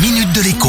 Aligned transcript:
minute 0.00 0.32
de 0.32 0.42
l'écho. 0.42 0.68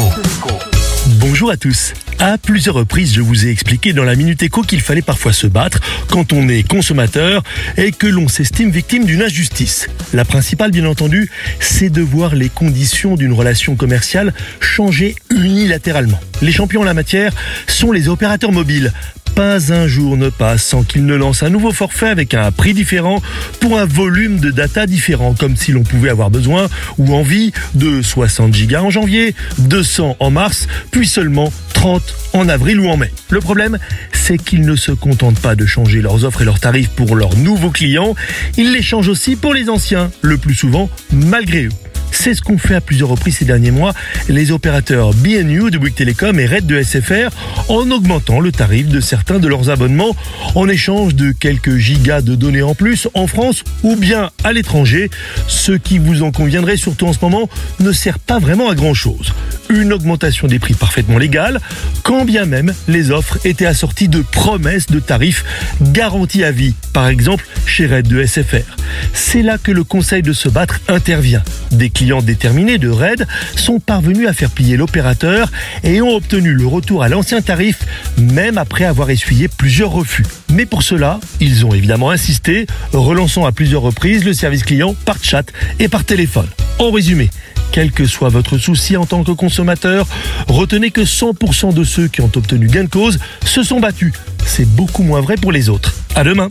Bonjour 1.20 1.50
à 1.50 1.56
tous. 1.56 1.92
À 2.18 2.36
plusieurs 2.36 2.74
reprises, 2.74 3.14
je 3.14 3.20
vous 3.20 3.46
ai 3.46 3.50
expliqué 3.50 3.92
dans 3.92 4.02
la 4.02 4.16
Minute 4.16 4.42
Éco 4.42 4.62
qu'il 4.62 4.80
fallait 4.80 5.02
parfois 5.02 5.32
se 5.32 5.46
battre 5.46 5.80
quand 6.08 6.32
on 6.32 6.48
est 6.48 6.66
consommateur 6.66 7.42
et 7.76 7.92
que 7.92 8.08
l'on 8.08 8.26
s'estime 8.26 8.70
victime 8.70 9.04
d'une 9.04 9.22
injustice. 9.22 9.88
La 10.12 10.24
principale, 10.24 10.72
bien 10.72 10.84
entendu, 10.86 11.30
c'est 11.60 11.90
de 11.90 12.02
voir 12.02 12.34
les 12.34 12.48
conditions 12.48 13.14
d'une 13.14 13.32
relation 13.32 13.76
commerciale 13.76 14.34
changer 14.58 15.14
unilatéralement. 15.30 16.20
Les 16.42 16.52
champions 16.52 16.80
en 16.80 16.84
la 16.84 16.94
matière 16.94 17.32
sont 17.68 17.92
les 17.92 18.08
opérateurs 18.08 18.52
mobiles. 18.52 18.92
Pas 19.40 19.72
un 19.72 19.86
jour 19.86 20.18
ne 20.18 20.28
passe 20.28 20.62
sans 20.62 20.82
qu'ils 20.82 21.06
ne 21.06 21.14
lancent 21.14 21.44
un 21.44 21.48
nouveau 21.48 21.72
forfait 21.72 22.10
avec 22.10 22.34
un 22.34 22.52
prix 22.52 22.74
différent 22.74 23.22
pour 23.58 23.78
un 23.78 23.86
volume 23.86 24.38
de 24.38 24.50
data 24.50 24.84
différent, 24.84 25.32
comme 25.32 25.56
si 25.56 25.72
l'on 25.72 25.82
pouvait 25.82 26.10
avoir 26.10 26.28
besoin 26.28 26.68
ou 26.98 27.14
envie 27.14 27.54
de 27.72 28.02
60 28.02 28.52
gigas 28.52 28.82
en 28.82 28.90
janvier, 28.90 29.34
200 29.56 30.18
en 30.20 30.30
mars, 30.30 30.68
puis 30.90 31.08
seulement 31.08 31.50
30 31.72 32.02
en 32.34 32.50
avril 32.50 32.80
ou 32.80 32.90
en 32.90 32.98
mai. 32.98 33.10
Le 33.30 33.40
problème, 33.40 33.78
c'est 34.12 34.36
qu'ils 34.36 34.66
ne 34.66 34.76
se 34.76 34.92
contentent 34.92 35.40
pas 35.40 35.54
de 35.54 35.64
changer 35.64 36.02
leurs 36.02 36.26
offres 36.26 36.42
et 36.42 36.44
leurs 36.44 36.60
tarifs 36.60 36.90
pour 36.90 37.16
leurs 37.16 37.34
nouveaux 37.38 37.70
clients, 37.70 38.14
ils 38.58 38.72
les 38.74 38.82
changent 38.82 39.08
aussi 39.08 39.36
pour 39.36 39.54
les 39.54 39.70
anciens, 39.70 40.10
le 40.20 40.36
plus 40.36 40.54
souvent 40.54 40.90
malgré 41.12 41.64
eux. 41.64 41.89
C'est 42.22 42.34
ce 42.34 42.42
qu'ont 42.42 42.58
fait 42.58 42.74
à 42.74 42.82
plusieurs 42.82 43.08
reprises 43.08 43.38
ces 43.38 43.46
derniers 43.46 43.70
mois 43.70 43.94
les 44.28 44.50
opérateurs 44.50 45.14
BNU 45.14 45.70
de 45.70 45.78
Bouygues 45.78 45.94
Telecom 45.94 46.38
et 46.38 46.44
Red 46.44 46.66
de 46.66 46.82
SFR 46.82 47.30
en 47.70 47.90
augmentant 47.90 48.40
le 48.40 48.52
tarif 48.52 48.88
de 48.88 49.00
certains 49.00 49.38
de 49.38 49.48
leurs 49.48 49.70
abonnements 49.70 50.14
en 50.54 50.68
échange 50.68 51.14
de 51.14 51.32
quelques 51.32 51.78
gigas 51.78 52.20
de 52.20 52.34
données 52.34 52.60
en 52.60 52.74
plus 52.74 53.08
en 53.14 53.26
France 53.26 53.64
ou 53.82 53.96
bien 53.96 54.28
à 54.44 54.52
l'étranger. 54.52 55.08
Ce 55.48 55.72
qui 55.72 55.96
vous 55.96 56.22
en 56.22 56.30
conviendrait 56.30 56.76
surtout 56.76 57.06
en 57.06 57.14
ce 57.14 57.20
moment 57.22 57.48
ne 57.78 57.90
sert 57.90 58.18
pas 58.18 58.38
vraiment 58.38 58.68
à 58.68 58.74
grand 58.74 58.92
chose. 58.92 59.32
Une 59.70 59.90
augmentation 59.90 60.46
des 60.46 60.58
prix 60.58 60.74
parfaitement 60.74 61.16
légale, 61.16 61.58
quand 62.02 62.26
bien 62.26 62.44
même 62.44 62.74
les 62.86 63.12
offres 63.12 63.38
étaient 63.46 63.64
assorties 63.64 64.08
de 64.08 64.20
promesses 64.20 64.88
de 64.88 65.00
tarifs 65.00 65.42
garantis 65.80 66.44
à 66.44 66.50
vie, 66.50 66.74
par 66.92 67.08
exemple 67.08 67.46
chez 67.64 67.86
Red 67.86 68.08
de 68.08 68.26
SFR. 68.26 68.76
C'est 69.12 69.42
là 69.42 69.58
que 69.58 69.70
le 69.70 69.84
conseil 69.84 70.22
de 70.22 70.32
se 70.32 70.48
battre 70.48 70.80
intervient. 70.88 71.42
Des 71.72 71.90
clients 71.90 72.22
déterminés 72.22 72.78
de 72.78 72.88
Red 72.88 73.26
sont 73.56 73.80
parvenus 73.80 74.28
à 74.28 74.32
faire 74.32 74.50
plier 74.50 74.76
l'opérateur 74.76 75.50
et 75.84 76.00
ont 76.00 76.14
obtenu 76.14 76.52
le 76.52 76.66
retour 76.66 77.02
à 77.02 77.08
l'ancien 77.08 77.40
tarif, 77.40 77.78
même 78.18 78.58
après 78.58 78.84
avoir 78.84 79.10
essuyé 79.10 79.48
plusieurs 79.48 79.90
refus. 79.90 80.24
Mais 80.52 80.66
pour 80.66 80.82
cela, 80.82 81.20
ils 81.40 81.64
ont 81.66 81.74
évidemment 81.74 82.10
insisté, 82.10 82.66
relançant 82.92 83.46
à 83.46 83.52
plusieurs 83.52 83.82
reprises 83.82 84.24
le 84.24 84.32
service 84.32 84.64
client 84.64 84.94
par 85.04 85.16
chat 85.22 85.46
et 85.78 85.88
par 85.88 86.04
téléphone. 86.04 86.48
En 86.78 86.90
résumé, 86.90 87.30
quel 87.72 87.92
que 87.92 88.06
soit 88.06 88.28
votre 88.28 88.58
souci 88.58 88.96
en 88.96 89.06
tant 89.06 89.22
que 89.22 89.32
consommateur, 89.32 90.06
retenez 90.48 90.90
que 90.90 91.02
100% 91.02 91.72
de 91.74 91.84
ceux 91.84 92.08
qui 92.08 92.20
ont 92.20 92.30
obtenu 92.34 92.66
gain 92.66 92.84
de 92.84 92.88
cause 92.88 93.18
se 93.44 93.62
sont 93.62 93.80
battus. 93.80 94.12
C'est 94.44 94.68
beaucoup 94.68 95.02
moins 95.02 95.20
vrai 95.20 95.36
pour 95.36 95.52
les 95.52 95.68
autres. 95.68 95.94
À 96.14 96.24
demain. 96.24 96.50